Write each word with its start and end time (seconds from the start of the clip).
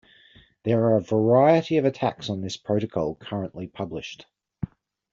There 0.63 0.83
are 0.85 0.95
a 0.97 1.01
variety 1.01 1.77
of 1.77 1.85
attacks 1.85 2.27
on 2.31 2.41
this 2.41 2.57
protocol 2.57 3.13
currently 3.13 3.67
published. 3.67 4.25